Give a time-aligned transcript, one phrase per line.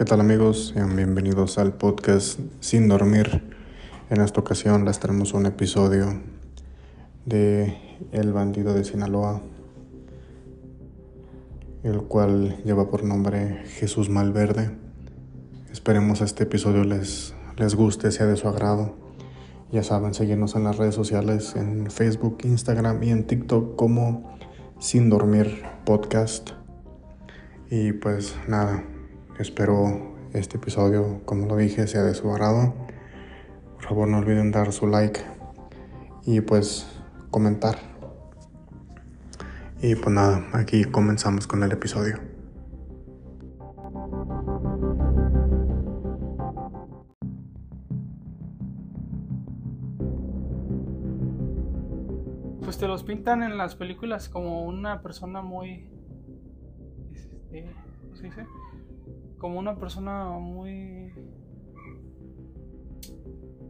[0.00, 0.72] ¿Qué tal amigos?
[0.72, 3.42] Sean bienvenidos al podcast Sin Dormir.
[4.08, 6.22] En esta ocasión les traemos un episodio
[7.26, 7.76] de
[8.10, 9.42] El bandido de Sinaloa,
[11.82, 14.70] el cual lleva por nombre Jesús Malverde.
[15.70, 18.96] Esperemos este episodio les, les guste, sea de su agrado.
[19.70, 24.34] Ya saben, seguirnos en las redes sociales, en Facebook, Instagram y en TikTok como
[24.78, 26.52] Sin Dormir Podcast.
[27.68, 28.82] Y pues nada,
[29.40, 32.74] espero este episodio, como lo dije, sea de su agrado.
[33.74, 35.20] Por favor no olviden dar su like
[36.26, 36.86] y pues
[37.30, 37.78] comentar.
[39.80, 42.18] Y pues nada, aquí comenzamos con el episodio.
[52.62, 55.88] Pues te los pintan en las películas como una persona muy.
[57.14, 58.46] Este, ¿Cómo se dice?
[59.40, 61.12] Como una persona muy.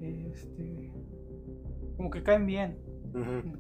[0.00, 0.92] Este.
[1.96, 2.78] Como que caen bien.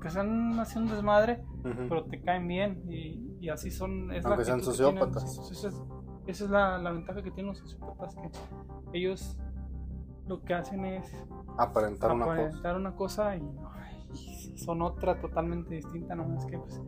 [0.00, 1.44] Que están haciendo un desmadre,
[1.88, 2.82] pero te caen bien.
[2.88, 4.12] Y, y así son.
[4.12, 4.98] Es Aunque sean actitud que tienen.
[5.02, 5.50] sociópatas.
[5.52, 5.82] Esa es,
[6.26, 9.38] esa es la, la ventaja que tienen los sociópatas: que ellos
[10.26, 11.12] lo que hacen es
[11.58, 12.40] Aparentar una cosa.
[12.42, 13.42] aparentar una cosa y,
[14.52, 16.80] y son otra totalmente distinta, nomás que pues,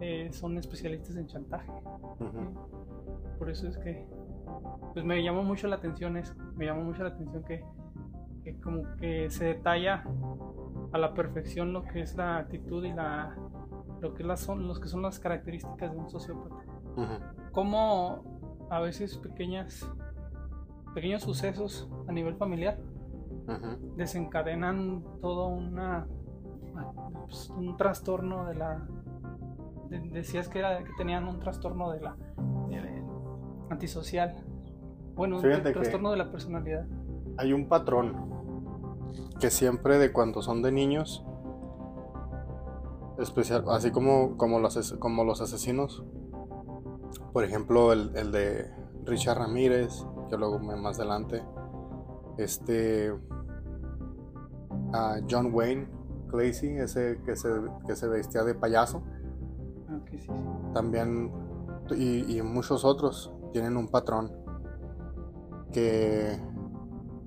[0.00, 1.70] eh, son especialistas en chantaje.
[3.38, 4.06] Por eso es que
[4.92, 7.64] pues me llamó mucho la atención eso, me llamó mucho la atención que,
[8.44, 10.04] que como que se detalla
[10.92, 13.36] a la perfección lo que es la actitud y la
[14.00, 16.56] lo que las son los que son las características de un sociópata.
[17.52, 19.90] Como a veces pequeñas
[20.94, 22.78] pequeños sucesos a nivel familiar
[23.96, 26.06] desencadenan todo una
[27.26, 28.86] pues, un trastorno de la
[29.88, 32.16] de- decías que era que tenían un trastorno de la
[32.68, 32.99] de-
[33.70, 34.36] antisocial.
[35.16, 36.86] Bueno que- trastorno de la personalidad.
[37.38, 38.14] Hay un patrón
[39.38, 41.24] que siempre de cuando son de niños,
[43.18, 46.04] especial, así como, como, los, como los asesinos,
[47.32, 48.70] por ejemplo el, el de
[49.04, 51.42] Richard Ramírez, que luego más adelante,
[52.38, 53.12] este
[55.30, 55.88] John Wayne
[56.32, 57.48] Gacy, ese que se,
[57.86, 59.02] que se vestía de payaso,
[59.88, 60.28] Ah, ok, sí, sí.
[60.72, 61.32] también
[61.96, 64.32] y, y muchos otros tienen un patrón
[65.72, 66.38] que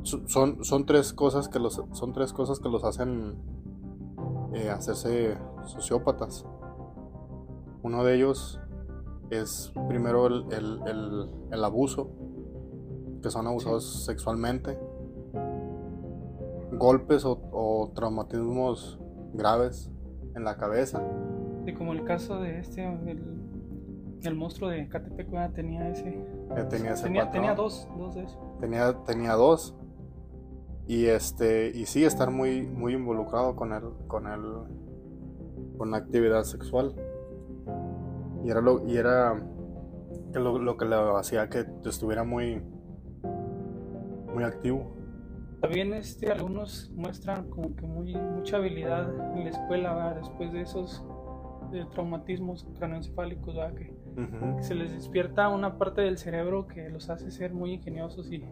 [0.04, 3.36] so- son, son tres cosas que los son tres cosas que los hacen
[4.54, 6.46] eh, hacerse sociópatas.
[7.84, 8.60] Uno de ellos
[9.30, 12.10] es primero el, el- el- el abuso
[13.22, 14.78] que son abusados sexualmente.
[16.74, 19.00] Golpes o, o traumatismos
[19.34, 19.90] graves
[20.36, 21.02] en la cabeza.
[21.66, 23.43] Sí, como el caso de este el,
[24.26, 25.52] el monstruo de Catepec ¿verdad?
[25.54, 26.26] tenía ese
[26.70, 29.76] tenía ese tenía, dos dos de esos tenía, tenía dos.
[30.88, 34.42] Y este, y sí estar muy, muy involucrado con el, con el,
[35.78, 36.96] con la actividad sexual.
[38.44, 39.42] Y era lo, y era
[40.34, 42.62] que lo, lo que le hacía que estuviera muy,
[44.34, 44.94] muy activo.
[45.62, 50.16] También este, algunos muestran como que muy, mucha habilidad en la escuela ¿verdad?
[50.18, 51.06] después de esos
[51.72, 53.74] de traumatismos craneoencefálicos ¿verdad?
[53.74, 53.96] que,
[54.62, 58.44] Se les despierta una parte del cerebro que los hace ser muy ingeniosos y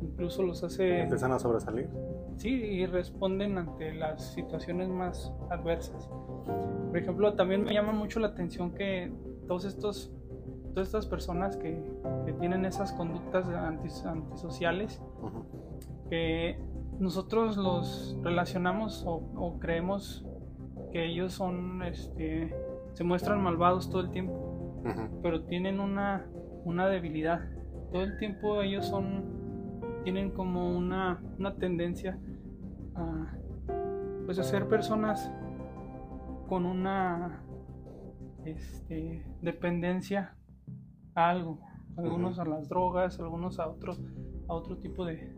[0.00, 1.88] incluso los hace Empiezan a sobresalir.
[2.36, 6.08] sí y responden ante las situaciones más adversas.
[6.88, 9.12] Por ejemplo, también me llama mucho la atención que
[9.46, 10.12] todos estos
[10.74, 11.82] todas estas personas que,
[12.24, 15.02] que tienen esas conductas antis- antisociales
[16.08, 16.58] que
[16.98, 20.24] nosotros los relacionamos o, o creemos
[20.90, 22.54] que ellos son, este,
[22.94, 24.51] se muestran malvados todo el tiempo,
[25.22, 26.26] Pero tienen una,
[26.64, 27.40] una debilidad.
[27.92, 32.18] Todo el tiempo ellos son, tienen como una, una tendencia
[32.94, 33.36] a,
[34.24, 35.30] pues a ser personas
[36.48, 37.42] con una,
[38.44, 40.36] este, dependencia
[41.14, 41.60] a algo.
[41.96, 44.00] Algunos a las drogas, algunos a otros,
[44.48, 45.34] a otro tipo de,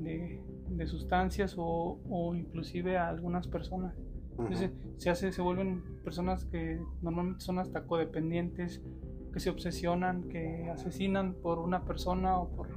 [0.00, 3.94] de, de sustancias o, o inclusive a algunas personas.
[4.96, 8.82] Se hace, se vuelven personas que normalmente son hasta codependientes,
[9.32, 12.68] que se obsesionan, que asesinan por una persona o por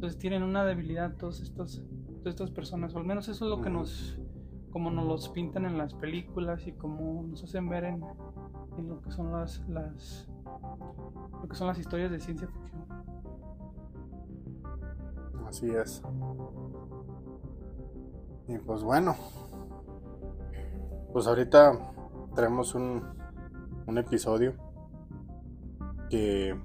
[0.00, 4.18] entonces tienen una debilidad todas estas personas, o al menos eso es lo que nos,
[4.70, 8.02] como nos los pintan en las películas y como nos hacen ver en,
[8.78, 10.26] en lo que son las, las,
[11.42, 12.86] lo que son las historias de ciencia ficción.
[15.46, 16.02] Así es.
[18.48, 19.14] Y pues bueno.
[21.12, 21.72] Pues ahorita
[22.36, 23.02] tenemos un,
[23.88, 24.54] un episodio
[26.08, 26.56] que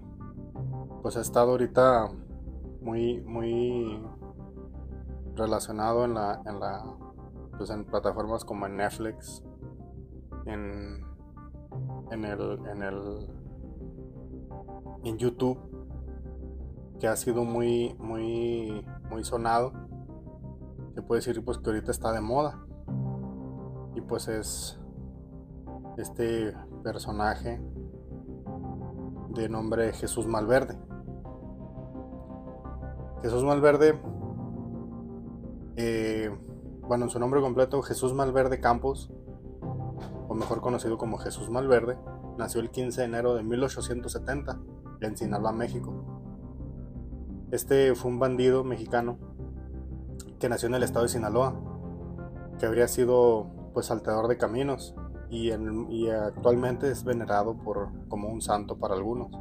[1.02, 2.10] pues ha estado ahorita
[2.82, 4.00] muy, muy
[5.36, 6.86] relacionado en la, en la,
[7.58, 9.44] pues en plataformas como en Netflix,
[10.46, 11.04] en,
[12.12, 13.28] en el, en el,
[15.06, 15.58] en YouTube,
[17.00, 19.74] que ha sido muy, muy, muy sonado.
[20.94, 22.65] Se puede decir pues que ahorita está de moda.
[23.96, 24.80] Y pues es
[25.98, 26.54] este
[26.84, 27.62] personaje
[29.30, 30.78] de nombre Jesús Malverde.
[33.22, 34.00] Jesús Malverde,
[35.78, 36.30] eh,
[36.82, 39.12] bueno, en su nombre completo, Jesús Malverde Campos,
[40.28, 41.98] o mejor conocido como Jesús Malverde,
[42.38, 44.60] nació el 15 de enero de 1870
[45.02, 45.94] en Sinaloa, México.
[47.52, 49.18] Este fue un bandido mexicano
[50.40, 51.56] que nació en el estado de Sinaloa,
[52.60, 54.96] que habría sido pues salteador de caminos
[55.30, 55.52] y,
[56.10, 59.32] actualmente es venerado por, como un santo para algunos.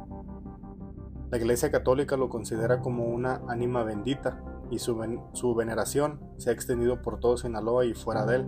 [1.31, 7.01] La Iglesia Católica lo considera como una ánima bendita y su, veneración se ha extendido
[7.01, 8.47] por todo Sinaloa y fuera de él.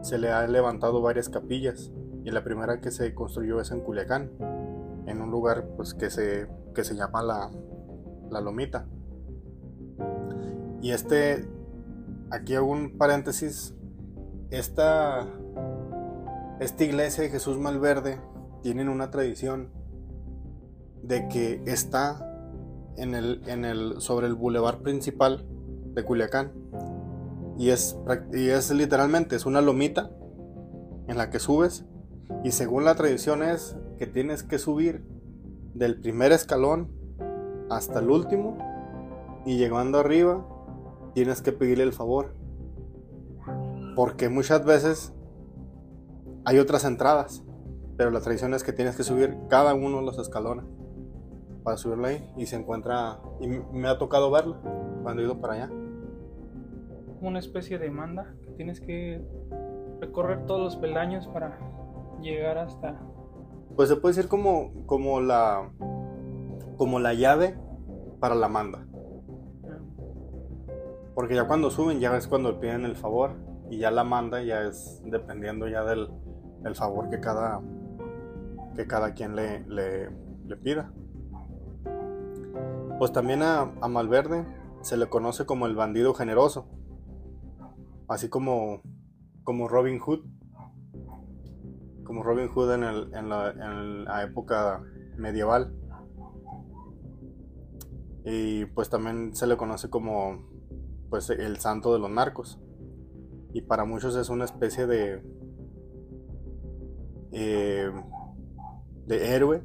[0.00, 1.92] Se le ha levantado varias capillas
[2.24, 4.30] y la primera que se construyó es en Culiacán,
[5.06, 7.50] en un lugar pues, que, se, que se llama la,
[8.30, 8.86] la Lomita.
[10.80, 11.46] Y este,
[12.30, 13.74] aquí hago un paréntesis,
[14.50, 15.26] esta,
[16.60, 18.18] esta iglesia de Jesús Malverde
[18.62, 19.70] tienen una tradición
[21.02, 22.30] de que está
[22.96, 25.44] en el, en el, sobre el bulevar principal
[25.94, 26.52] de Culiacán.
[27.58, 27.96] Y es,
[28.32, 30.10] y es literalmente, es una lomita
[31.08, 31.84] en la que subes.
[32.42, 35.04] Y según la tradición es que tienes que subir
[35.74, 36.90] del primer escalón
[37.70, 38.58] hasta el último.
[39.46, 40.46] Y llegando arriba,
[41.14, 42.34] tienes que pedirle el favor.
[43.94, 45.12] Porque muchas veces
[46.44, 47.44] hay otras entradas.
[47.96, 50.64] Pero la tradición es que tienes que subir cada uno de los escalones
[51.62, 54.56] para subirlo ahí y se encuentra y me ha tocado verlo
[55.02, 55.70] cuando he ido para allá.
[57.20, 59.24] Una especie de manda que tienes que
[60.00, 61.58] recorrer todos los peldaños para
[62.20, 63.00] llegar hasta
[63.76, 65.70] pues se puede decir como como la
[66.76, 67.56] como la llave
[68.20, 68.86] para la manda.
[71.14, 73.32] Porque ya cuando suben ya es cuando piden el favor
[73.70, 76.08] y ya la manda ya es dependiendo ya del,
[76.74, 77.60] favor que cada
[78.74, 80.92] que cada quien le, le, pida.
[82.98, 84.46] Pues también a, Malverde
[84.82, 86.66] se le conoce como el bandido generoso,
[88.08, 88.82] así como,
[89.44, 90.20] como Robin Hood,
[92.04, 92.84] como Robin Hood en,
[93.14, 94.82] en, la, época
[95.16, 95.72] medieval.
[98.24, 100.48] Y pues también se le conoce como
[101.10, 102.58] pues el santo de los narcos.
[103.54, 105.22] Y para muchos es una especie de
[107.32, 107.90] eh,
[109.06, 109.62] de héroe.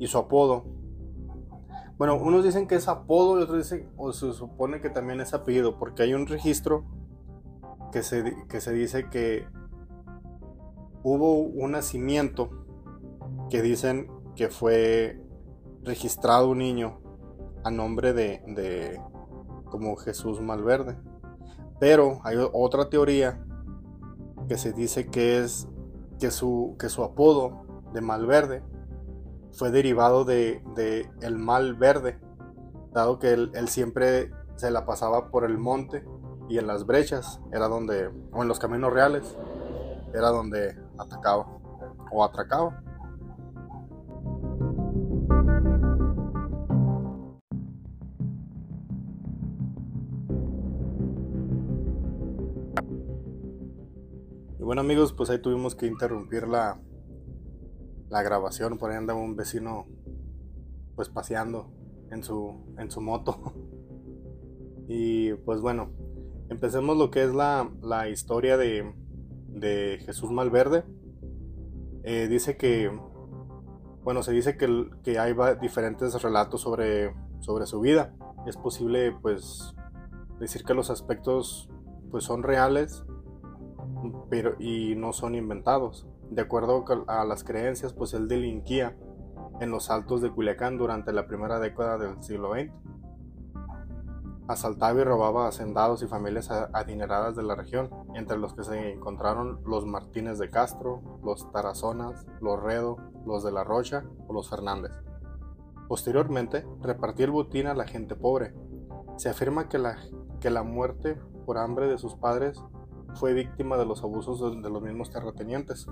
[0.00, 0.64] Y su apodo
[2.02, 5.34] bueno, unos dicen que es apodo y otros dicen, o se supone que también es
[5.34, 6.84] apellido, porque hay un registro
[7.92, 9.46] que se, que se dice que
[11.04, 12.50] hubo un nacimiento
[13.50, 15.22] que dicen que fue
[15.84, 16.98] registrado un niño
[17.62, 19.00] a nombre de, de
[19.66, 20.96] como Jesús Malverde.
[21.82, 23.44] Pero hay otra teoría
[24.46, 25.66] que se dice que es
[26.20, 28.62] que su, que su apodo de Malverde
[29.50, 30.62] fue derivado de,
[31.22, 32.20] el mal verde,
[32.92, 36.04] dado que él, siempre se la pasaba por el monte
[36.48, 39.36] y en las brechas era donde, o en los caminos reales,
[40.14, 41.48] era donde atacaba
[42.12, 42.80] o atracaba.
[54.82, 56.80] Amigos, pues ahí tuvimos que interrumpir la,
[58.10, 59.86] grabación, por ahí andaba un vecino
[60.96, 61.72] pues paseando
[62.10, 63.54] en su, en su moto.
[64.88, 65.92] y pues bueno,
[66.48, 68.92] empecemos lo que es la, la historia de,
[69.46, 70.84] de, Jesús Malverde.
[72.02, 72.90] Eh, dice que,
[74.02, 78.16] bueno, se dice que, que, hay diferentes relatos sobre, sobre su vida.
[78.48, 79.74] Es posible pues
[80.40, 81.70] decir que los aspectos
[82.10, 83.04] pues son reales
[84.30, 86.06] pero, y no son inventados.
[86.30, 88.96] De acuerdo a las creencias, pues él delinquía
[89.60, 92.72] en los altos de Culiacán durante la primera década del siglo XX.
[94.48, 99.60] Asaltaba y robaba hacendados y familias adineradas de la región, entre los que se encontraron
[99.64, 104.92] los Martínez de Castro, los Tarazonas, los Redo, los de la Rocha o los Fernández.
[105.88, 108.54] Posteriormente, repartía el botín a la gente pobre.
[109.16, 109.96] Se afirma que la,
[110.40, 112.60] que la muerte por hambre de sus padres
[113.14, 115.86] fue víctima de los abusos de, los mismos terratenientes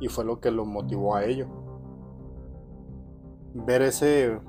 [0.00, 1.46] y fue lo que lo motivó a ello.
[3.54, 4.40] Ver ese,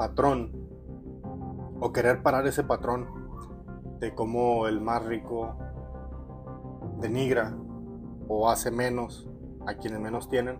[0.00, 0.50] patrón
[1.78, 3.06] o querer parar ese patrón
[3.98, 5.58] de cómo el más rico
[7.00, 7.54] denigra
[8.26, 9.28] o hace menos
[9.66, 10.58] a quienes menos tienen,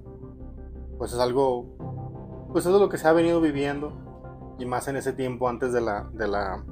[0.99, 3.94] pues es algo, pues eso es lo que se ha venido viviendo
[4.59, 6.62] y más en ese tiempo antes de la, de la,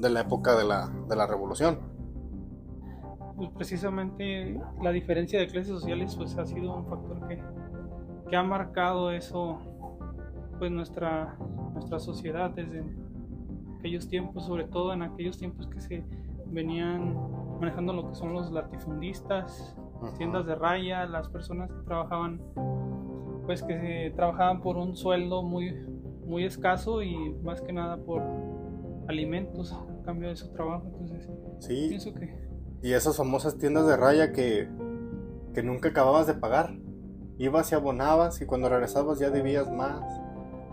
[0.00, 1.78] de la época de la, de la revolución.
[3.36, 7.42] Pues precisamente la diferencia de clases sociales pues ha sido un factor que,
[8.28, 9.58] que ha marcado eso
[10.58, 11.36] pues nuestra,
[11.74, 12.82] nuestra sociedad desde
[13.78, 16.04] aquellos tiempos, sobre todo en aquellos tiempos que se
[16.46, 17.14] venían
[17.60, 19.76] manejando lo que son los latifundistas,
[20.18, 22.40] tiendas de raya, las personas que trabajaban,
[23.44, 25.74] pues que trabajaban por un sueldo muy,
[26.26, 28.22] muy escaso y más que nada por
[29.08, 30.86] alimentos a cambio de su trabajo.
[30.86, 31.28] Entonces,
[31.58, 32.45] Sí, pienso que
[32.82, 34.68] y esas famosas tiendas de raya que,
[35.54, 36.74] que nunca acababas de pagar.
[37.38, 40.02] Ibas y abonabas y cuando regresabas ya debías más.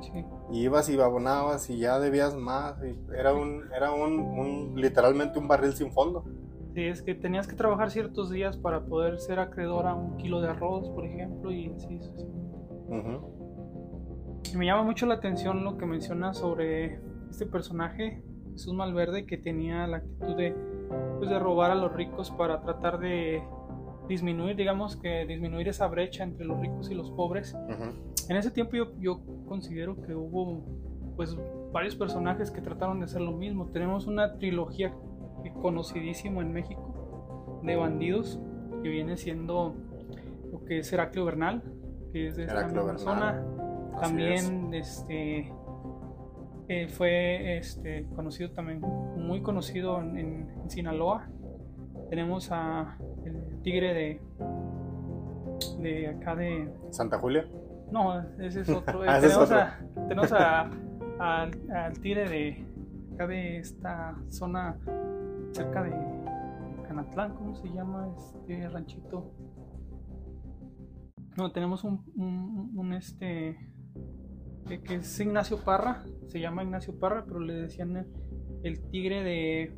[0.02, 2.76] sí, Y ibas y abonabas y ya debías más.
[2.84, 6.24] y era un, era un, un- literalmente un barril sin fondo.
[6.74, 10.40] sí, es que tenías que trabajar ciertos días para poder ser acreedor a un kilo
[10.42, 12.54] de arroz, por ejemplo, y así sucesivamente.
[12.90, 14.42] Ujú.
[14.54, 19.38] Y me llama mucho la atención lo que menciona sobre este personaje, Jesús Malverde, que
[19.38, 20.56] tenía la actitud de,
[21.18, 23.44] pues, de robar a los ricos para tratar de
[24.08, 27.54] disminuir, digamos que disminuir esa brecha entre los ricos y los pobres.
[27.54, 28.14] Ujú.
[28.30, 30.62] En ese tiempo yo, yo considero que hubo
[31.16, 31.38] pues
[31.72, 33.68] varios personajes que trataron de hacer lo mismo.
[33.68, 34.94] Tenemos una trilogía
[35.62, 38.40] conocidísima en México de bandidos
[38.82, 39.76] que viene siendo
[40.52, 41.64] lo que es Heraclio Bernal,
[42.12, 42.92] que es de esta misma.
[42.92, 45.54] Así También este
[46.68, 51.28] eh, fue este conocido también muy conocido en, en- en Sinaloa.
[52.10, 54.22] Tenemos a el tigre de
[55.80, 57.46] de acá de Santa Julia.
[57.92, 59.04] no, ese es otro.
[59.04, 59.58] Eh, Ah, tenemos otro.
[59.58, 60.70] a- tenemos a-
[61.20, 62.66] al, al tigre de
[63.14, 64.78] acá de esta zona
[65.52, 65.92] cerca de
[66.88, 69.32] Canatlán, ¿cómo se llama este ranchito?
[71.38, 73.58] No, tenemos un, un, un, este
[74.68, 78.08] que, que es Ignacio Parra, se llama Ignacio Parra, pero le decían
[78.64, 79.76] el, tigre de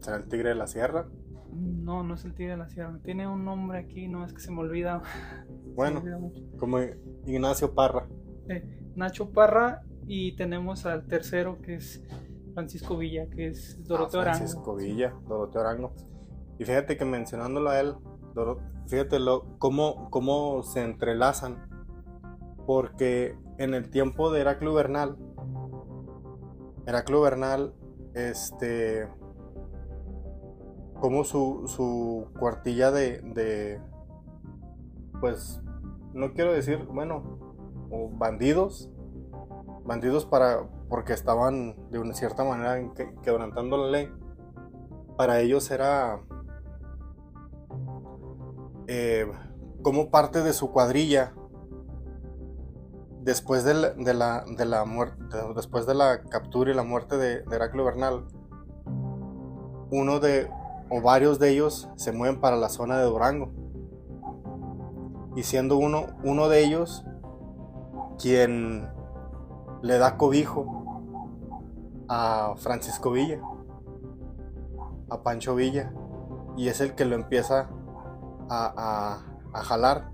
[0.00, 1.08] Será el tigre de la sierra.
[1.52, 4.40] no, no es el tigre de la sierra, tiene un nombre aquí, no es que
[4.40, 5.02] se me olvida.
[5.66, 6.18] me Bueno, olvida
[6.58, 6.78] como
[7.26, 8.06] Ignacio Parra.
[8.48, 8.62] Eh,
[8.94, 12.02] Nacho Parra y tenemos al tercero que es
[12.54, 14.38] Francisco Villa, que es Doroteo Ah, Arango.
[14.38, 15.92] Francisco Villa, Doroteo Arango.
[16.58, 17.94] Y fíjate que mencionándolo a él,
[18.86, 21.68] fíjate lo, cómo, cómo se entrelazan.
[22.66, 25.16] Porque en el tiempo de Heraclio Bernal,
[26.86, 27.74] Heraclio Bernal,
[28.14, 29.08] este,
[31.00, 33.80] como su, su cuartilla de, de,
[35.20, 35.60] pues,
[36.12, 37.38] no quiero decir, bueno,
[38.12, 38.90] bandidos,
[39.84, 42.92] bandidos para, porque estaban de una cierta manera
[43.22, 44.10] quebrantando la ley,
[45.16, 46.20] para ellos era
[48.86, 49.30] eh,
[49.82, 51.34] como parte de su cuadrilla
[53.26, 57.56] después de la, de la, muerte, después de la captura y la muerte de, de
[57.56, 58.24] Heraclio Bernal,
[59.90, 60.48] uno de
[60.88, 63.50] o varios de ellos se mueven para la zona de Durango.
[65.34, 67.04] Y siendo uno, uno de ellos
[68.16, 68.88] quien
[69.82, 71.02] le da cobijo
[72.08, 73.40] a Francisco Villa,
[75.10, 75.92] a Pancho Villa,
[76.56, 77.68] y es el que lo empieza
[78.48, 79.18] a, a-
[79.52, 80.10] a jalar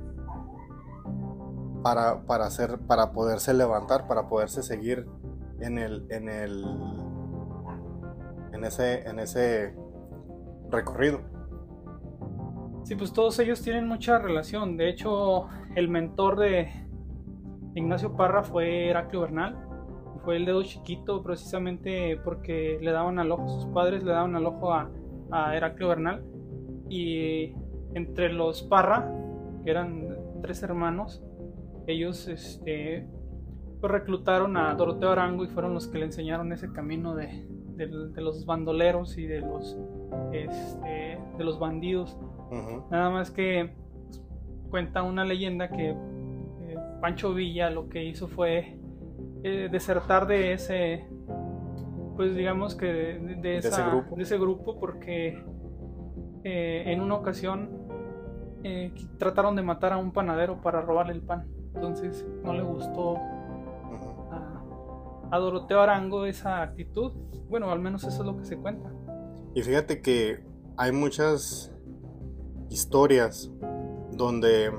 [1.82, 5.06] para, para, hacer, para poderse levantar, para poderse seguir
[5.60, 6.64] en el, en el,
[8.52, 9.74] en ese, en ese
[10.70, 11.20] recorrido.
[12.84, 14.76] Sí, pues todos ellos tienen mucha relación.
[14.76, 16.68] De hecho, el mentor de
[17.74, 19.56] Ignacio Parra fue Heraclio Bernal.
[20.24, 24.46] Fue el dedo chiquito precisamente porque le daban al ojo, sus padres le daban al
[24.46, 24.90] ojo a,
[25.30, 26.24] a Heraclio Bernal.
[26.88, 27.54] Y
[27.94, 29.10] entre los Parra,
[29.64, 31.22] que eran tres hermanos,
[31.86, 33.06] ellos este,
[33.80, 37.46] pues reclutaron a Doroteo Arango y fueron los que le enseñaron ese camino de,
[37.76, 39.76] de- de los bandoleros y de los,
[40.32, 42.16] este, de los bandidos.
[42.90, 43.74] Nada más que
[44.06, 44.22] pues,
[44.70, 48.78] cuenta una leyenda que eh, Pancho Villa lo que hizo fue
[49.42, 51.06] eh, desertar de ese,
[52.16, 54.16] pues digamos que de, de ese esa- grupo.
[54.16, 55.42] de ese grupo porque
[56.44, 57.70] eh, en una ocasión
[59.18, 61.48] trataron de matar a un panadero para robarle el pan.
[61.74, 63.16] Entonces no le gustó
[64.30, 64.62] a,
[65.30, 67.12] a Doroteo Arango esa actitud.
[67.48, 68.90] Bueno, al menos eso es lo que se cuenta.
[69.54, 70.44] Y fíjate que
[70.76, 71.72] hay muchas
[72.70, 73.50] historias
[74.12, 74.72] donde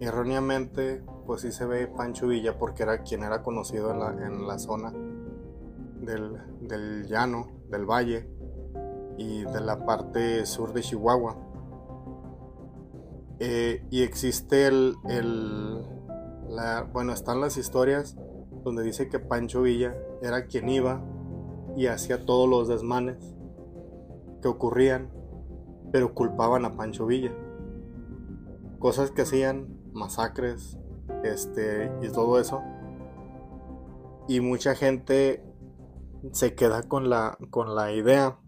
[0.00, 4.46] erróneamente pues sí se ve Pancho Villa porque era quien era conocido en la, en
[4.46, 4.92] la zona
[6.00, 8.28] del, del llano, del valle
[9.16, 11.36] y de la parte sur de Chihuahua.
[13.38, 15.82] Eh, y existe el, el
[16.92, 18.16] bueno, están las historias
[18.64, 21.02] donde dice que Pancho Villa era quien iba
[21.76, 23.16] y hacía todos los desmanes
[24.42, 25.10] que ocurrían,
[25.92, 27.32] pero culpaban a Pancho Villa.
[28.78, 30.78] Cosas que hacían, masacres,
[31.22, 32.62] este, y todo eso.
[34.28, 35.44] Y mucha gente
[36.32, 38.38] se queda con la, con la idea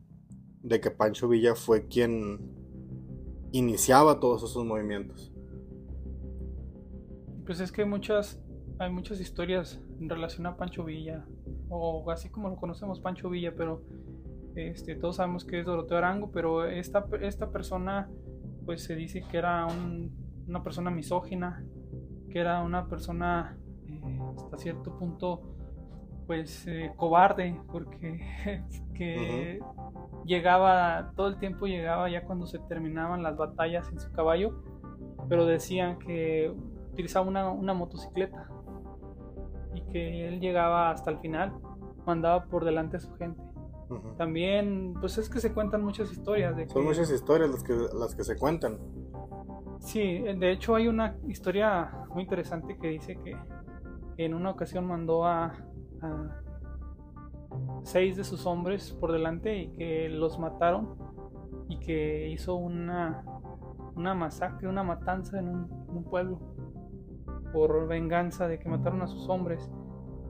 [0.63, 2.41] de que Pancho Villa fue quien
[3.53, 5.32] iniciaba todos esos movimientos.
[7.45, 8.41] Pues es que hay muchas,
[8.79, 11.25] hay muchas historias en relación a Pancho Villa,
[11.69, 13.83] o así como lo conocemos Pancho Villa, pero
[14.55, 18.09] este, todos sabemos que es Doroteo Arango, pero esta, esta persona
[18.65, 19.67] pues se dice que era
[20.47, 21.65] una persona misógina,
[22.31, 23.57] que era una persona
[23.89, 25.57] eh, hasta cierto punto
[26.27, 28.21] pues eh, cobarde, porque
[28.95, 29.61] que
[30.25, 34.63] llegaba, todo el tiempo llegaba ya cuando se terminaban las batallas en su caballo,
[35.29, 36.55] pero decían que
[36.93, 38.49] utilizaba una, una motocicleta
[39.75, 41.53] y que él llegaba hasta el final,
[42.07, 43.43] mandaba por delante a su gente.
[44.17, 46.57] También, pues es que se cuentan muchas historias.
[46.57, 48.79] De Son muchas historias las que, las que se cuentan.
[49.81, 53.37] Sí, de hecho hay una historia muy interesante que dice que
[54.17, 55.53] en una ocasión mandó a
[57.83, 60.95] seis de sus hombres por delante y que los mataron
[61.69, 63.25] y que hizo una,
[63.95, 66.41] una masacre, una matanza en un, pueblo
[67.53, 69.71] por venganza de que mataron a sus hombres.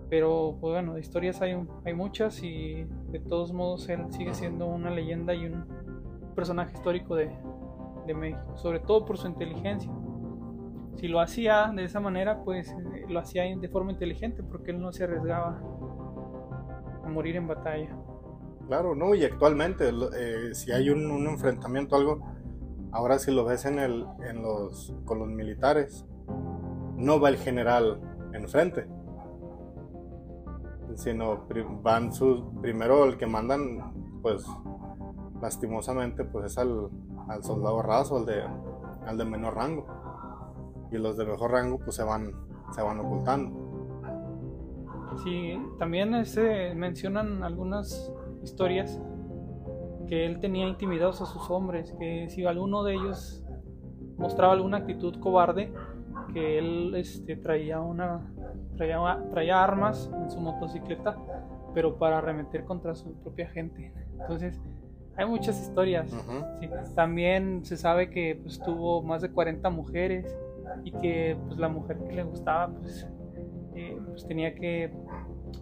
[0.08, 4.66] Pero pues bueno, de historias hay, hay muchas y de todos modos él sigue siendo
[4.66, 5.64] una leyenda y un
[6.34, 7.30] personaje histórico de,
[8.06, 9.90] de México, sobre todo por su inteligencia.
[10.96, 14.80] Si lo hacía de esa manera, pues eh, lo hacía de forma inteligente porque él
[14.80, 15.60] no se arriesgaba
[17.08, 17.96] morir en batalla.
[18.66, 22.20] Claro, no, y actualmente, eh, si hay un, enfrentamiento, algo,
[22.90, 26.06] ahora si lo ves en el, en los, con los militares,
[27.02, 28.00] no va el general
[28.32, 28.86] enfrente,
[30.94, 31.46] sino
[31.82, 34.46] van sus, primero el que mandan, pues,
[35.40, 36.88] lastimosamente, pues es al,
[37.28, 38.42] al soldado raso, al de,
[39.06, 39.86] al de menor rango,
[40.92, 42.30] y los de mejor rango, pues se van,
[42.72, 43.50] se van ocultando.
[45.24, 48.12] Sí, también se mencionan algunas
[48.42, 49.00] historias
[50.06, 53.44] que él tenía intimidados a sus hombres, que si alguno de ellos
[54.18, 55.72] mostraba alguna actitud cobarde,
[56.32, 58.20] que él este, traía una
[58.76, 61.16] traía, traía armas en su motocicleta,
[61.74, 63.92] pero para arremeter contra su propia gente.
[64.20, 64.60] Entonces,
[65.16, 66.10] hay muchas historias.
[66.94, 70.36] También se sabe que pues, tuvo más de 40 mujeres
[70.84, 73.06] y que pues, la mujer que le gustaba pues,
[73.74, 74.92] eh, pues tenía que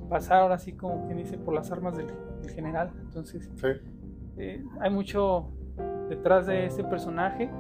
[0.09, 2.07] pasar ahora sí como quien dice por las armas del,
[2.55, 2.91] general.
[3.03, 3.49] Entonces,
[4.37, 5.53] eh, hay mucho
[6.09, 7.51] detrás de este personaje,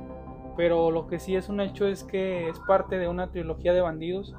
[0.60, 3.80] pero lo que sí es un hecho es que es parte de una trilogía de
[3.80, 4.36] bandidos.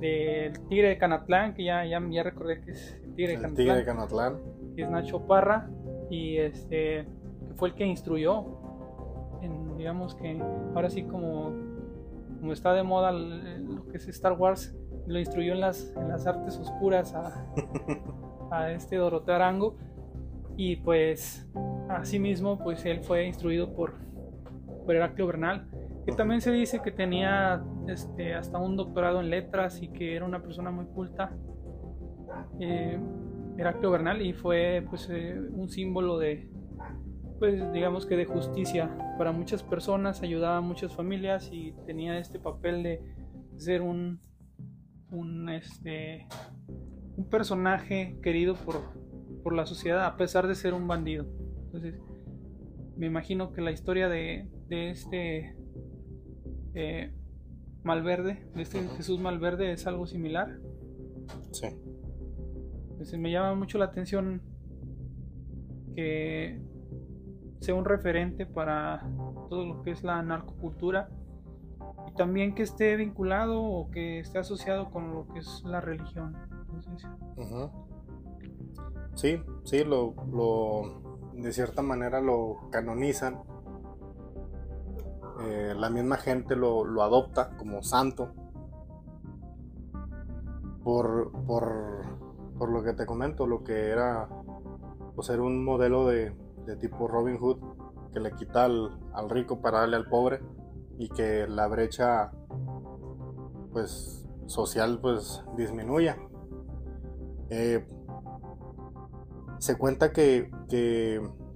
[0.00, 4.38] Del Tigre de Canatlán, que ya, ya, ya recordé que es el Tigre de Canatlán.
[4.74, 5.68] Que es Nacho Parra,
[6.08, 7.06] y este
[7.48, 8.46] que fue el que instruyó
[9.42, 10.40] en, digamos que
[10.74, 11.52] ahora sí como,
[12.40, 14.74] como está de moda lo que es Star Wars,
[15.06, 17.44] lo instruyó en las, en las artes oscuras a,
[18.50, 19.76] a este Doroteo Arango
[20.56, 21.46] y pues
[21.90, 24.05] asimismo pues él fue instruido por
[24.94, 25.68] Heraclio Bernal
[26.04, 30.24] que también se dice que tenía este, hasta un doctorado en letras y que era
[30.24, 31.36] una persona muy culta
[32.60, 32.98] eh,
[33.56, 36.50] Heraclio Bernal y fue pues eh, un símbolo de
[37.38, 42.38] pues digamos que de justicia para muchas personas ayudaba a muchas familias y tenía este
[42.38, 43.00] papel de
[43.56, 44.20] ser un
[45.10, 46.26] un, este,
[47.16, 48.76] un personaje querido por,
[49.42, 51.26] por la sociedad a pesar de ser un bandido.
[51.64, 51.94] Entonces,
[52.96, 55.56] me imagino que la historia de, de este
[56.74, 57.12] eh,
[57.82, 60.58] Malverde, de este Jesús Malverde, es algo similar.
[61.52, 61.68] Sí.
[62.90, 64.42] Entonces, me llama mucho la atención
[65.94, 66.60] que
[67.60, 69.08] sea un referente para
[69.48, 71.08] todo lo que es la narcocultura
[72.16, 76.36] también que esté vinculado o que esté asociado con lo que es la religión.
[79.14, 81.05] Sí, sí, lo, lo,
[81.36, 83.42] de cierta manera lo canonizan.
[85.42, 88.32] Eh, la misma gente lo, adopta como santo
[90.82, 94.28] por, por, lo que te comento, lo que era
[95.14, 96.32] pues, un modelo de,
[96.80, 97.58] tipo Robin Hood
[98.12, 100.40] que le quita al rico para darle al pobre
[100.98, 102.32] y que la brecha
[103.72, 106.16] pues social pues disminuya.
[107.50, 107.86] Eh,
[109.58, 110.50] se cuenta que,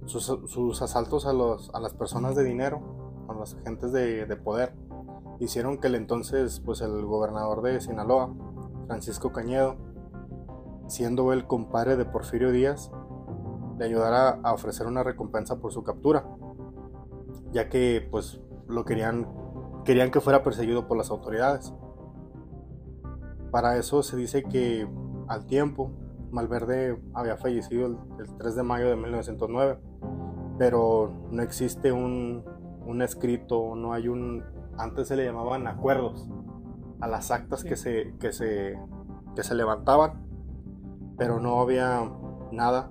[0.05, 4.73] sus, asaltos a, los, a las personas de dinero, a los agentes de, de, poder,
[5.39, 8.33] hicieron que el entonces pues el gobernador de Sinaloa,
[8.87, 9.77] Francisco Cañedo,
[10.87, 12.91] siendo el compadre de Porfirio Díaz,
[13.77, 16.25] le ayudara a ofrecer una recompensa por su captura,
[17.51, 19.27] ya que pues lo querían
[19.83, 21.73] querían que fuera perseguido por las autoridades.
[23.51, 24.87] Para eso se dice que
[25.27, 25.91] al tiempo
[26.31, 27.97] Malverde había fallecido el,
[28.37, 29.77] 3 de mayo de 1909,
[30.57, 32.43] pero no existe un,
[32.85, 34.43] un, escrito, no hay un...
[34.77, 36.27] Antes se le llamaban acuerdos
[36.99, 38.79] a las actas que, se, que, se,
[39.35, 40.25] que se levantaban,
[41.17, 42.09] pero no había
[42.51, 42.89] nada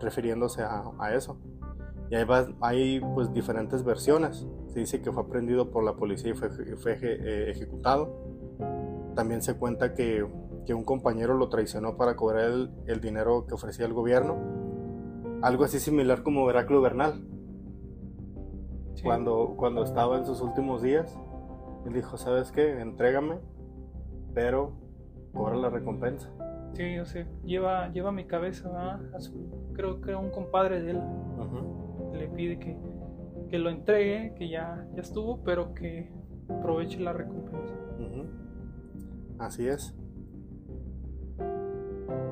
[0.00, 1.38] refiriéndose a, a eso.
[2.10, 2.26] Y hay,
[2.60, 4.46] hay pues diferentes versiones.
[4.68, 8.14] Se dice que fue aprendido por la policía y fue, fue eh, ejecutado.
[9.14, 10.26] También se cuenta que,
[10.66, 14.36] que, un compañero lo traicionó para cobrar el, el, dinero que ofrecía el gobierno.
[15.42, 17.24] Algo así similar como Heraclio Bernal.
[19.02, 21.16] Cuando, cuando estaba en sus últimos días,
[21.86, 22.80] él dijo, ¿sabes qué?
[22.80, 23.38] Entrégame,
[24.34, 24.72] pero
[25.32, 26.30] cobra la recompensa.
[26.72, 27.26] Sí, yo sé.
[27.44, 31.02] Lleva, lleva mi cabeza a su, creo que un compadre de él
[32.12, 32.76] le pide que,
[33.48, 36.10] que lo entregue, que ya, ya estuvo, pero que
[36.48, 37.74] aproveche la recompensa.
[39.38, 39.94] Así es.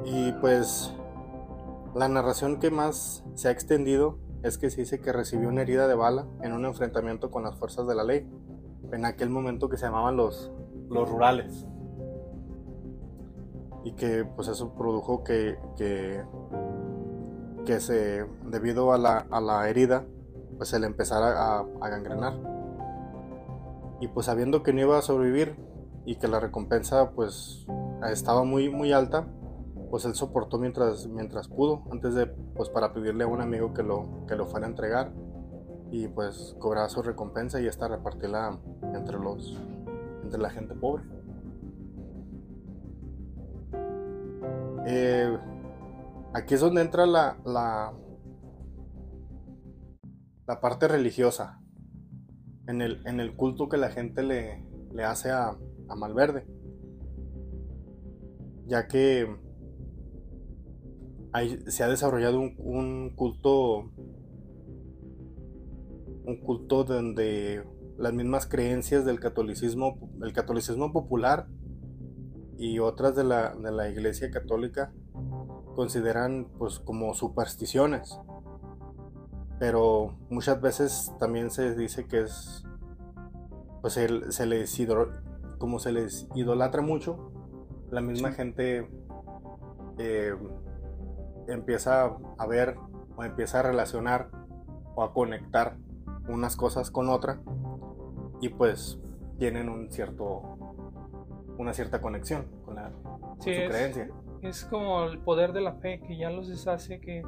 [0.05, 0.93] Y pues
[1.95, 5.89] la narración que más se ha extendido es que se dice que recibió una herida
[5.89, 8.29] de bala en un enfrentamiento con las fuerzas de la ley,
[8.93, 10.53] en aquel momento que se llamaban los,
[10.91, 11.67] los rurales.
[13.85, 16.23] Y que pues eso produjo que, que
[17.65, 20.05] que se, debido a la, a la herida,
[20.57, 22.35] pues se le empezara a, gangrenar.
[24.01, 25.57] Y pues sabiendo que no iba a sobrevivir
[26.05, 27.67] y que la recompensa pues
[28.11, 29.27] estaba muy, muy alta,
[29.91, 33.83] pues él soportó mientras, mientras pudo, antes de, pues para pedirle a un amigo que
[33.83, 35.13] lo, que lo fuera a entregar
[35.91, 38.59] y pues cobrar su recompensa y esta repartirla
[38.95, 39.61] entre los,
[40.23, 41.05] entre la gente pobre.
[44.87, 45.39] Eh,
[46.35, 47.93] Aquí es donde entra la, la,
[50.49, 51.61] la parte religiosa,
[52.67, 55.57] en el, en el, culto que la gente le, le hace a,
[55.89, 56.45] a, Malverde.
[58.67, 59.33] Ya que
[61.67, 63.91] se ha desarrollado un, un, culto,
[66.25, 67.65] un culto donde
[67.99, 71.47] las mismas creencias del catolicismo, el catolicismo popular
[72.57, 74.93] y otras de la, de la iglesia católica
[75.75, 78.19] consideran pues como supersticiones.
[79.59, 82.65] Pero muchas veces también se dice que es
[83.81, 84.83] pues se les
[85.59, 87.31] como se les idolatra mucho,
[87.91, 88.89] la misma gente
[89.99, 90.35] eh,
[91.49, 92.77] empieza a ver
[93.17, 94.29] o empieza a relacionar
[94.95, 95.77] o a conectar
[96.29, 97.41] unas cosas con otra
[98.41, 98.99] y pues
[99.39, 100.43] tienen un cierto
[101.59, 102.91] una cierta conexión con, la,
[103.39, 104.09] su creencia.
[104.43, 107.23] es como el poder de la fe que ya los hace que,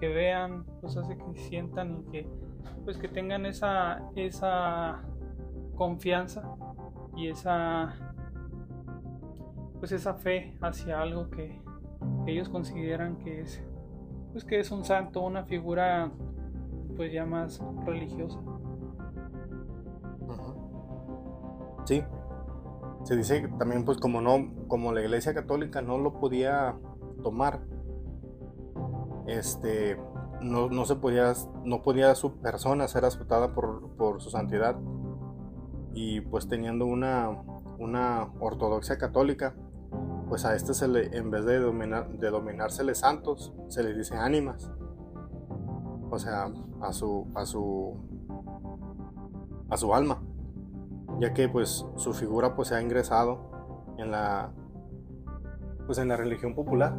[0.00, 2.28] que vean, los hace que sientan y que
[2.84, 5.02] pues que tengan esa, esa
[5.74, 6.42] confianza
[7.16, 7.94] y esa
[9.78, 11.60] pues esa fe hacia algo que,
[12.26, 13.62] ellos consideran que es
[14.32, 16.10] pues que es un santo, una figura
[16.96, 18.38] pues ya más religiosa.
[21.84, 22.02] Sí,
[23.04, 26.76] se dice también pues como no como la iglesia católica no lo podía
[27.22, 27.60] tomar
[29.26, 29.96] este
[30.40, 31.32] no, se podía
[31.64, 34.76] no podía su persona ser aceptada por, su santidad.
[35.94, 37.42] Y pues teniendo una
[37.78, 39.54] una ortodoxia católica
[40.28, 44.16] pues a este se le en vez de dominar de dominársele santos se le dice
[44.16, 44.70] ánimas.
[46.10, 47.96] O sea a su a su
[49.70, 50.22] a su alma.
[51.20, 53.50] Ya que pues su figura pues se ha ingresado
[53.98, 54.52] en la
[55.86, 56.94] pues en la religión popular.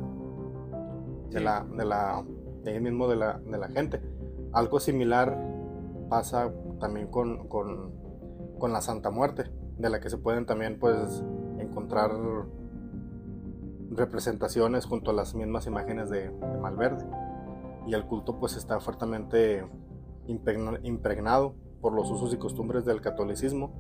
[1.30, 2.24] De la de la
[2.68, 4.02] de ahí mismo de la, de la gente.
[4.52, 5.38] Algo similar
[6.10, 7.94] pasa también con, con,
[8.60, 11.24] con, la Santa Muerte de la que se pueden también pues
[11.60, 12.12] encontrar
[13.98, 17.06] representaciones junto a las mismas imágenes de, de Malverde
[17.88, 19.66] y el culto pues está fuertemente
[20.28, 23.72] impregnado por los usos y costumbres del catolicismo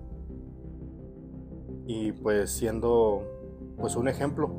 [1.85, 3.23] y pues siendo
[3.77, 4.49] pues un ejemplo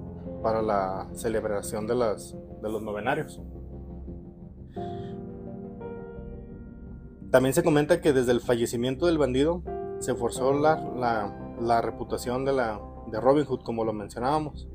[0.42, 3.40] para la celebración de, las, de los novenarios.
[7.30, 9.62] También se comenta que desde el fallecimiento del bandido
[9.98, 10.76] se forzó la,
[11.60, 14.68] la reputación de, la, de Robin Hood, como lo mencionábamos.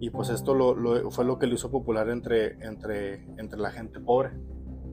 [0.00, 3.98] Y pues esto lo, fue lo que lo hizo popular entre, entre, entre la gente
[4.00, 4.30] pobre,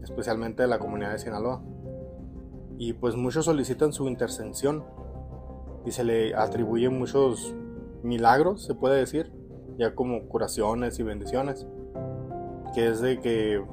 [0.04, 1.62] especialmente de la comunidad de Sinaloa.
[2.78, 4.84] Y pues muchos solicitan su intercesión
[5.86, 7.56] y se le atribuyen muchos
[8.04, 9.32] milagros, se puede decir,
[9.78, 11.68] ya como curaciones y bendiciones,
[12.74, 13.64] que es de que,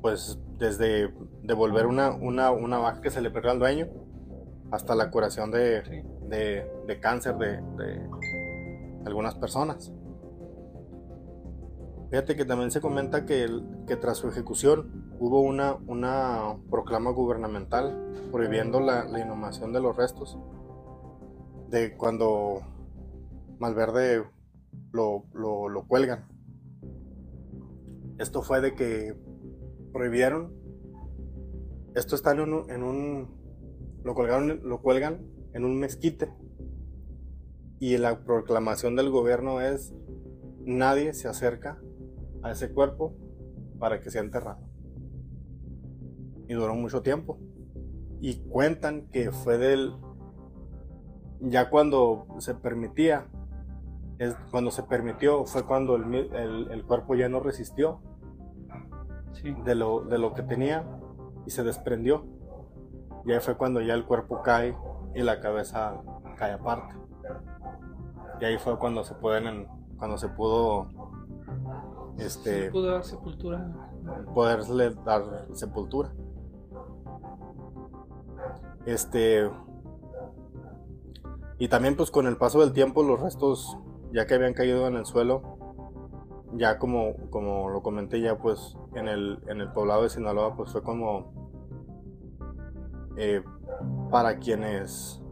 [0.00, 3.88] pues desde devolver una, una, una vaca que se le perdió al dueño,
[4.70, 8.08] hasta la curación de, de, cáncer de, de,
[9.04, 9.92] algunas personas.
[12.10, 13.48] Fíjate que también se comenta que,
[13.86, 19.96] que tras su ejecución hubo una, una proclama gubernamental prohibiendo la, la inhumación de los
[19.96, 20.36] restos
[21.68, 22.62] de cuando
[23.60, 24.24] Malverde
[24.92, 26.26] lo, lo, lo, cuelgan.
[28.18, 29.14] Esto fue de que
[29.92, 30.54] prohibieron.
[31.94, 33.40] Esto está en un, en un
[34.02, 36.32] lo colgaron, lo cuelgan en un mezquite.
[37.80, 39.94] Y la proclamación del gobierno es
[40.60, 41.80] nadie se acerca
[42.42, 43.16] a ese cuerpo
[43.78, 44.60] para que sea enterrado.
[46.46, 47.38] Y duró mucho tiempo.
[48.20, 49.94] Y cuentan que fue del
[51.40, 53.26] ya cuando se permitía,
[54.18, 58.02] es, cuando se permitió fue cuando el, cuerpo ya no resistió
[59.64, 60.84] de, lo, de lo que tenía
[61.46, 62.26] y se desprendió.
[63.24, 64.76] Y ahí fue cuando ya el cuerpo cae
[65.14, 66.02] y la cabeza
[66.36, 66.94] cae aparte.
[68.40, 69.66] Y ahí fue cuando se pueden,
[69.98, 70.88] cuando se pudo,
[72.18, 73.70] este, se pudo dar sepultura.
[74.34, 76.10] Poderle dar sepultura.
[78.86, 79.50] Este,
[81.58, 83.76] y también pues con el paso del tiempo los restos,
[84.12, 85.58] ya que habían caído en el suelo,
[86.54, 90.72] ya como, como lo comenté ya pues en el, en el poblado de Sinaloa pues
[90.72, 91.32] fue como
[93.16, 93.42] eh,
[94.10, 95.22] para quienes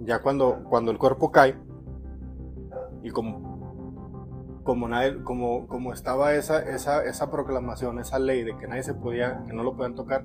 [0.00, 1.56] ya cuando, cuando el cuerpo cae
[3.08, 8.68] y como, como, nadie, como, como estaba esa, esa, esa proclamación, esa ley de que
[8.68, 10.24] nadie se podía, que no lo podían tocar,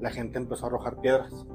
[0.00, 1.46] la gente empezó a arrojar piedras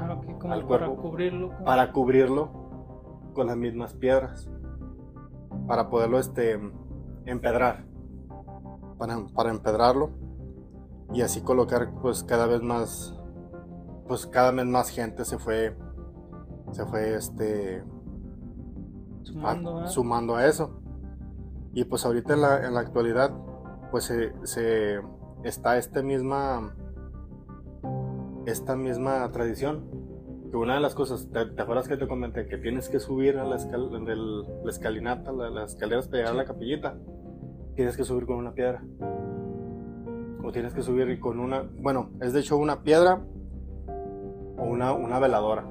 [0.00, 1.50] al cuerpo, para cubrirlo.
[1.64, 2.50] Para cubrirlo
[3.34, 4.48] con las mismas piedras.
[5.66, 6.58] Para poderlo este,
[7.26, 7.84] empedrar.
[8.98, 10.10] Para, para empedrarlo.
[11.12, 13.14] Y así colocar pues cada vez más.
[14.06, 15.76] Pues cada vez más gente se fue.
[16.72, 17.82] Se fue este.
[19.32, 20.80] Sumando a, sumando a eso.
[21.72, 23.32] Y pues ahorita en la, en la actualidad.
[23.90, 25.00] Pues se, se
[25.44, 26.74] está esta misma
[28.46, 29.84] esta misma tradición
[30.50, 32.46] que una de las cosas, ¿te, acuerdas que te comenté?
[32.46, 36.96] Que tienes que subir a la, la escalinata, las escaleras para llegar a la capillita.
[37.76, 38.82] Tienes que subir con una piedra.
[40.42, 41.68] O tienes que subir con una...
[41.80, 43.22] Bueno, es de hecho una piedra
[44.56, 45.68] o una, una veladora.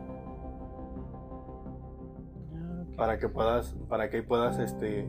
[2.97, 5.07] Para que puedas, para que puedas, este...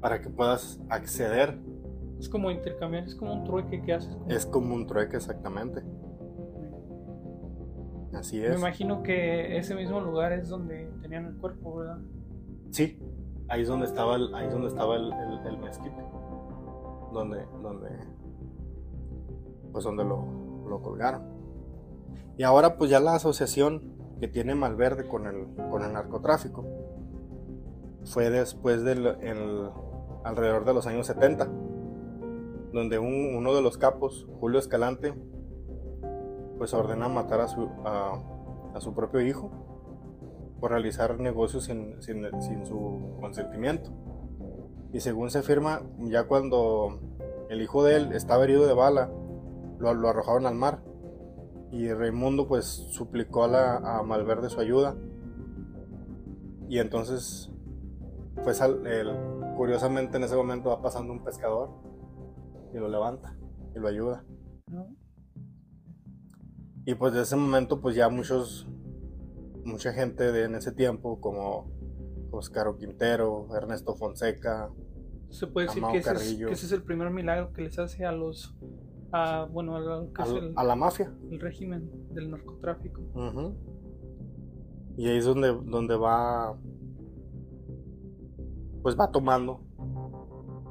[0.00, 1.58] Para que puedas acceder.
[2.18, 4.16] Es como intercambiar, es como un trueque que haces.
[4.28, 5.82] Es como un trueque, exactamente.
[8.12, 8.50] Así es.
[8.50, 11.98] Me imagino que ese mismo lugar es donde tenían el cuerpo, ¿verdad?
[12.70, 12.98] Sí,
[13.48, 15.12] ahí es donde estaba el, ahí es donde estaba el,
[15.46, 16.02] el, mezquite.
[17.12, 17.88] Donde, donde,
[19.72, 21.22] pues donde lo, lo, colgaron.
[22.36, 26.64] Y ahora pues ya la asociación que tiene Malverde con el, con el narcotráfico
[28.04, 29.70] fue después del el,
[30.24, 31.48] alrededor de los años 70,
[32.72, 35.14] donde un, uno de los capos, Julio Escalante,
[36.58, 38.20] pues ordena matar a su, a,
[38.80, 39.50] su propio hijo
[40.60, 42.00] por realizar negocios sin,
[42.64, 43.90] su consentimiento.
[44.92, 46.98] Y según se afirma, ya cuando
[47.48, 49.10] el hijo de él estaba herido de bala,
[49.78, 50.80] lo, arrojaron al mar.
[51.70, 54.96] Y Raimundo pues suplicó a, la, a Malverde su ayuda.
[56.68, 57.50] Y entonces,
[58.44, 58.60] pues
[59.56, 61.70] curiosamente en ese momento va pasando un pescador
[62.72, 63.36] y lo levanta
[63.74, 64.24] y lo ayuda.
[66.84, 68.66] Y pues de ese momento pues ya muchos,
[69.64, 71.70] mucha gente de en ese tiempo como
[72.30, 74.70] Oscar Quintero, Ernesto Fonseca.
[75.30, 78.56] Se puede decir que ese, es, el primer milagro que les hace a los,
[79.12, 81.12] a, bueno, a, la mafia.
[81.30, 83.00] El régimen del narcotráfico.
[84.96, 86.56] Y ahí es donde, donde va,
[88.82, 89.60] pues va tomando.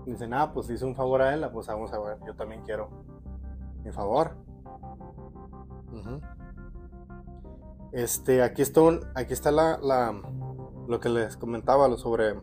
[0.05, 2.89] Dicen, ah, pues hice un favor a él, pues vamos a ver, yo también quiero
[3.83, 4.35] mi favor.
[7.91, 8.81] Este, aquí está,
[9.15, 10.21] aquí está la,
[10.87, 12.35] lo que les comentaba sobre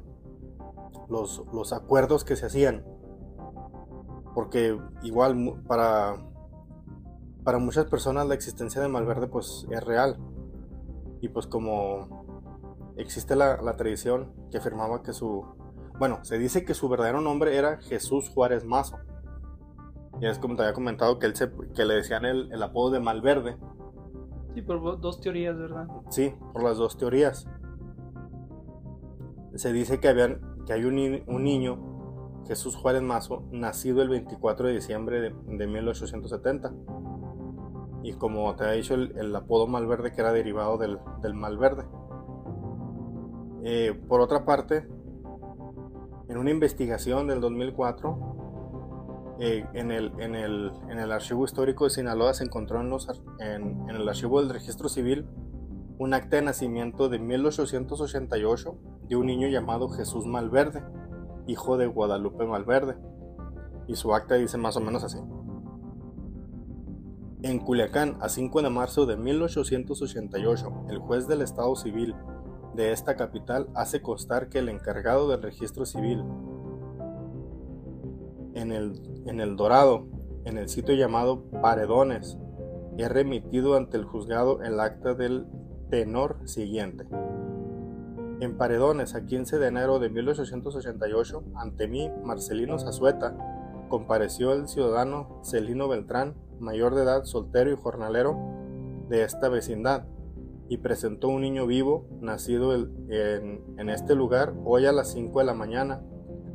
[1.09, 2.85] los, los acuerdos que se hacían.
[4.35, 6.17] Porque igual para,
[7.45, 10.19] para muchas personas la existencia de Malverde pues es real.
[11.21, 12.25] Y pues como
[12.97, 15.45] existe la, tradición que afirmaba que su...
[15.99, 18.99] Bueno, se dice que su verdadero nombre era Jesús Juárez Mazo.
[20.21, 22.91] Y es como te había comentado que, él se, que le decían el, el apodo
[22.91, 23.57] de Malverde.
[24.55, 25.89] Sí, por dos teorías, ¿verdad?
[26.11, 27.49] Sí, por las dos teorías.
[29.55, 31.94] Se dice que, habían, que hay un, un niño
[32.47, 36.73] Jesús Juárez Mazo, nacido el 24 de diciembre de, 1870.
[38.03, 41.85] Y como te ha dicho, el, apodo Malverde que era derivado del, Malverde.
[43.65, 44.87] Eh, por otra parte,
[46.29, 52.93] en una investigación del 2004, eh, en, el, Archivo Histórico de Sinaloa se encontró en,
[53.89, 55.27] en el Archivo del Registro Civil
[55.99, 58.77] un acta de nacimiento de 1888
[59.09, 60.83] de un niño llamado Jesús Malverde
[61.47, 62.97] hijo de Guadalupe Malverde.
[63.87, 65.19] Y su acta dice más o menos así.
[67.43, 72.15] En Culiacán, a 5 de marzo de 1888, el juez del Estado Civil
[72.75, 76.25] de esta capital hace constar que el encargado del registro civil
[78.55, 80.07] en el, en el Dorado,
[80.45, 82.39] en el sitio llamado Paredones,
[82.97, 85.47] he remitido ante el juzgado el acta del
[85.91, 87.05] tenor siguiente.
[88.41, 93.37] En Paredones, a 15 de enero de 1888, ante mí, Marcelino Zazueta,
[93.89, 98.37] compareció el ciudadano Celino Beltrán, mayor de edad, soltero y jornalero
[99.09, 100.07] de esta vecindad,
[100.69, 105.45] y presentó un niño vivo, nacido en, en este lugar hoy a las 5 de
[105.45, 106.03] la mañana,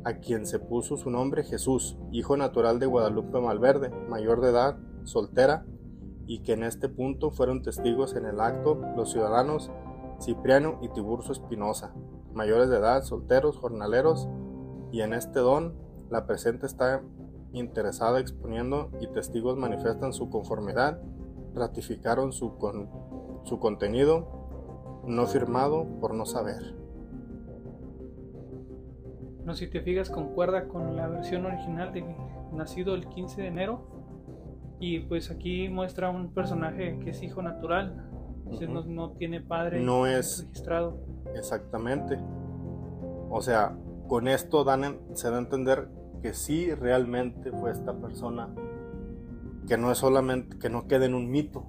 [0.03, 4.77] a quien se puso su nombre Jesús, hijo natural de Guadalupe Malverde, mayor de edad,
[5.05, 5.65] soltera,
[6.27, 9.71] y que en este punto fueron testigos en el acto los ciudadanos
[10.19, 11.93] Cipriano y Tiburcio Espinosa,
[12.34, 14.27] mayores de edad, solteros, jornaleros,
[14.91, 15.75] y en este don
[16.10, 17.01] la presente está
[17.53, 21.01] interesada exponiendo y testigos manifiestan su conformidad,
[21.53, 22.89] ratificaron su, con,
[23.43, 26.75] su contenido, no firmado por no saber.
[29.45, 32.03] No, si te fijas, concuerda con la versión original de
[32.53, 33.82] nacido el 15 de enero.
[34.79, 38.08] Y pues aquí muestra un personaje que es hijo natural,
[38.88, 40.97] no, tiene padre no es registrado.
[41.35, 42.19] Exactamente.
[43.29, 45.89] O sea, con esto dan se da a entender
[46.21, 48.53] que sí realmente fue esta persona,
[49.67, 51.65] que no es solamente, que no quede en un mito.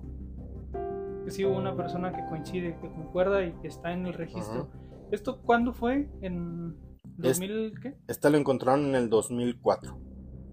[1.24, 4.68] Que sí hubo una persona que coincide, que concuerda y que está en el registro.
[5.10, 6.08] ¿Esto cuándo fue?
[6.22, 6.76] ¿En
[7.18, 7.96] 2000 qué?
[8.08, 9.98] Esta lo encontraron en el 2004,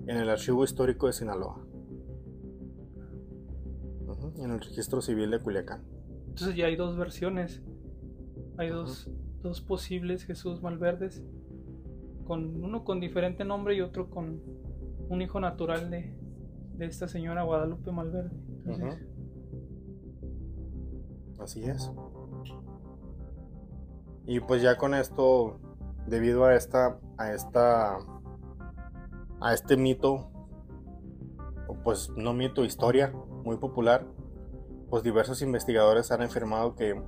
[0.08, 1.63] en el Archivo Histórico de Sinaloa.
[4.38, 5.97] en el registro civil de Culiacán.
[6.38, 7.63] Entonces ya hay dos versiones.
[8.58, 9.10] Hay dos,
[9.67, 11.23] posibles Jesús Malverdes.
[12.28, 14.39] Con uno con diferente nombre y otro con
[15.10, 16.15] un hijo natural de,
[16.78, 18.38] esta señora Guadalupe Malverde.
[21.39, 21.91] Así es.
[24.28, 25.60] Y pues ya con esto,
[26.06, 27.97] debido a esta, a esta,
[29.41, 30.30] a este mito,
[31.84, 33.12] pues no mito, historia
[33.43, 34.06] muy popular,
[34.89, 37.02] pues diversos investigadores han afirmado que,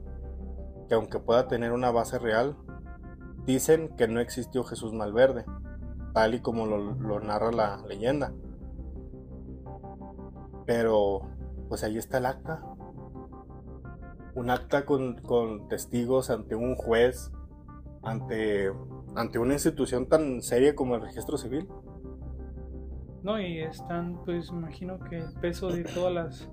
[0.87, 2.57] que aunque pueda tener una base real,
[3.45, 5.45] dicen que no existió Jesús Malverde,
[6.13, 8.33] tal y como lo, narra la leyenda.
[10.65, 11.21] Pero,
[11.67, 12.63] pues ahí está el acta.
[14.35, 17.31] Un acta con, con testigos ante un juez,
[18.03, 18.71] ante,
[19.15, 21.67] ante una institución tan seria como el registro civil.
[23.23, 26.49] No, y están, pues imagino que el peso de todas las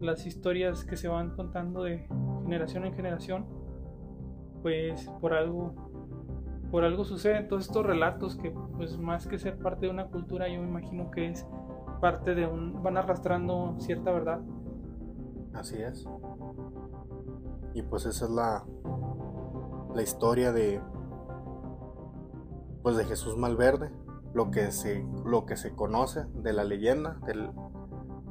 [0.00, 2.06] las historias que se van contando de
[2.42, 3.46] generación en generación,
[4.62, 5.74] pues por algo,
[6.70, 10.48] por algo suceden todos estos relatos que pues más que ser parte de una cultura,
[10.48, 11.46] yo me imagino que es
[12.00, 14.40] parte de un, van arrastrando cierta verdad.
[15.52, 16.06] Así es.
[17.74, 18.64] Y pues esa es la,
[19.94, 20.80] la historia de,
[22.82, 23.90] pues de Jesús Malverde,
[24.32, 27.50] lo que se, lo que se conoce de la leyenda, del,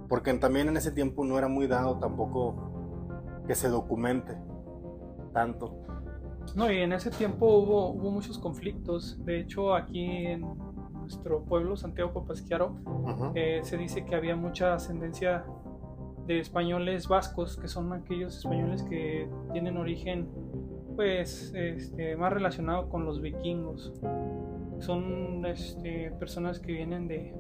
[0.10, 4.36] porque también en ese tiempo no era muy dado tampoco que se documente
[5.34, 5.86] tanto.
[6.56, 9.24] No, y en ese tiempo hubo, hubo muchos conflictos.
[9.24, 10.44] De hecho, aquí en
[10.96, 12.76] nuestro pueblo, Santiago Papasquiaro,
[13.36, 15.46] eh, se dice que había mucha ascendencia
[16.26, 20.30] de españoles vascos, que son aquellos españoles que tienen origen
[20.96, 23.94] pues este, más relacionado con los vikingos.
[24.80, 27.36] Son este, personas que vienen de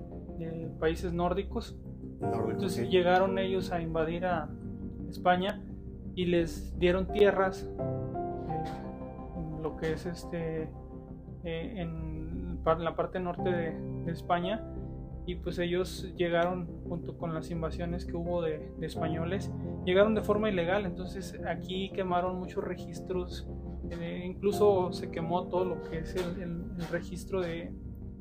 [0.79, 1.77] países nórdicos
[2.21, 4.49] entonces llegaron ellos a invadir a
[5.09, 5.61] España
[6.15, 10.69] y les dieron tierras, eh, lo que es este,
[11.43, 14.63] eh, en la parte norte de, España,
[15.27, 19.51] y pues ellos llegaron junto con las invasiones que hubo de, españoles,
[19.85, 23.47] llegaron de forma ilegal, entonces aquí quemaron muchos registros,
[23.91, 27.71] eh, incluso se quemó todo lo que es el, registro de,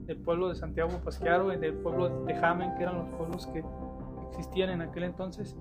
[0.05, 3.63] del pueblo de Santiago Pasquiaro y del pueblo de Jamen, que eran los pueblos que
[4.29, 5.57] existían en aquel entonces,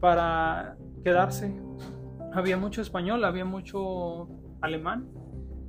[0.00, 1.60] para quedarse.
[2.32, 4.28] Había mucho español, había mucho
[4.60, 5.08] alemán,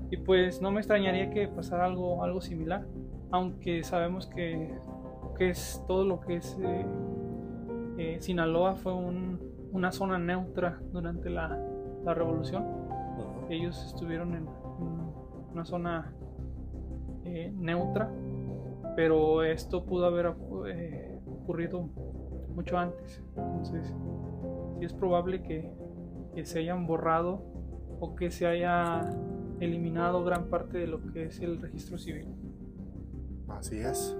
[0.09, 2.86] y pues no me extrañaría que pasara algo, algo similar,
[3.32, 4.73] aunque sabemos que
[5.36, 6.86] que es todo lo que es eh,
[7.97, 11.57] eh, Sinaloa fue una zona neutra durante la,
[12.05, 12.63] revolución.
[13.49, 14.47] Ellos estuvieron en,
[15.51, 16.13] una zona
[17.23, 18.11] eh, neutra,
[18.95, 21.89] pero esto pudo haber ocurrido
[22.56, 23.22] mucho antes.
[23.36, 23.93] Entonces,
[24.80, 25.72] sí es probable que,
[26.34, 27.43] que se hayan borrado
[27.99, 29.01] o que se haya
[29.60, 32.28] eliminado gran parte de lo que es el registro civil.
[33.47, 34.16] Así es.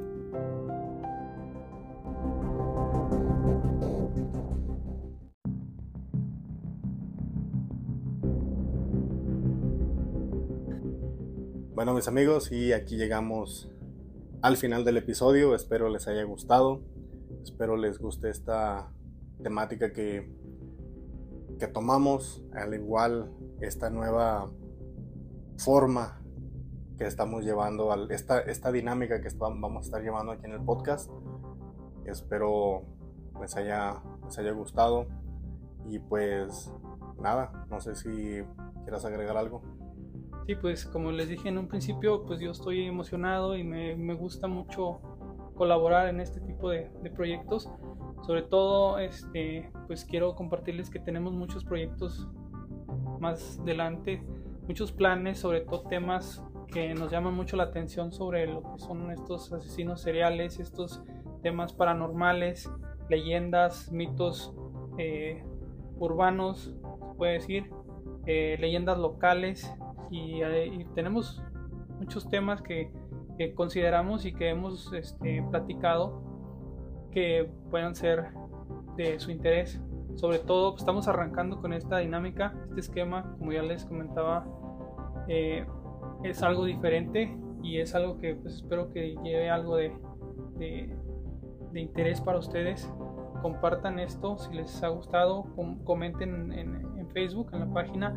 [11.74, 13.70] Bueno, mis amigos, y aquí llegamos
[14.42, 15.54] al final del episodio.
[15.54, 16.82] Espero les haya gustado.
[17.46, 18.91] Espero les guste esta
[19.43, 20.28] temática que,
[21.60, 23.32] que tomamos, al igual
[23.62, 24.52] esta nueva
[25.60, 26.24] forma
[26.98, 30.66] que estamos llevando, al, esta, esta dinámica que vamos a estar llevando aquí en el
[30.66, 31.12] podcast.
[32.06, 32.82] Espero
[33.39, 35.06] les haya, les haya gustado.
[35.88, 36.74] Y pues
[37.20, 38.41] nada, no sé si
[38.86, 39.62] quieras agregar algo.
[40.48, 44.16] Sí, pues como les dije en un principio, pues yo estoy emocionado y me, me
[44.16, 45.00] gusta mucho
[45.56, 47.70] colaborar en este tipo de, de, proyectos.
[48.26, 52.28] Sobre todo, este, pues quiero compartirles que tenemos muchos proyectos
[53.20, 54.24] más adelante,
[54.68, 59.12] muchos planes, sobre todo temas que nos llaman mucho la atención sobre lo que son
[59.12, 61.03] estos asesinos seriales, estos
[61.41, 62.72] temas paranormales,
[63.10, 64.53] leyendas, mitos
[64.97, 65.43] eh,
[65.99, 67.72] urbanos, se puede decir,
[68.26, 69.72] eh, leyendas locales
[70.12, 71.41] eh, y, tenemos
[71.99, 72.91] muchos temas que,
[73.56, 76.22] consideramos y que hemos este, platicado
[77.12, 78.32] que puedan ser
[78.98, 79.82] de su interés.
[80.16, 84.46] Sobre todo pues, estamos arrancando con esta dinámica, este esquema, como ya les comentaba,
[85.28, 85.66] eh,
[86.24, 89.92] es algo diferente y es algo que pues, espero que lleve algo de,
[90.58, 92.90] de, interés para ustedes.
[93.42, 95.46] Compartan esto si les ha gustado,
[95.84, 98.16] comenten en, en Facebook, en la página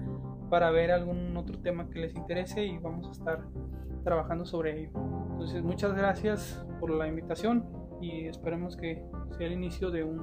[0.49, 3.45] para ver algún otro tema que les interese y vamos a estar
[4.05, 4.91] trabajando sobre ello.
[5.39, 7.64] Entonces, muchas gracias por la invitación
[8.01, 10.20] y esperemos que sea el inicio de un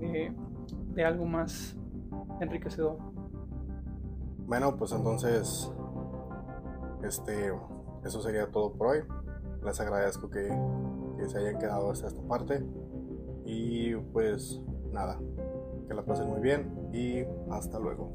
[0.00, 1.76] de, algo más
[2.40, 2.98] enriquecedor.
[4.44, 5.72] Bueno, pues entonces
[7.04, 7.52] este
[8.04, 8.98] eso sería todo por hoy.
[9.64, 10.48] Les agradezco que,
[11.16, 12.66] que se hayan quedado hasta esta parte
[13.44, 14.60] y pues
[14.90, 15.20] nada,
[15.86, 18.10] que la pasen muy bien y hasta luego.